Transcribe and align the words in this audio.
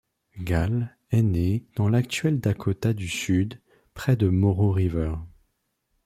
Gall 0.39 0.97
est 1.11 1.21
né 1.21 1.63
dans 1.75 1.87
l'actuel 1.87 2.39
Dakota 2.39 2.91
du 2.91 3.07
Sud 3.07 3.61
près 3.93 4.15
de 4.15 4.29
Moreau 4.29 4.71
River. 4.71 5.13